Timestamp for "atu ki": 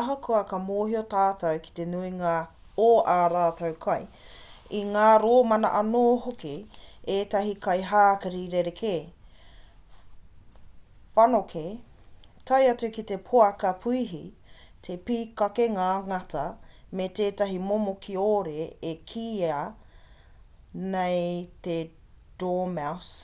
12.70-13.04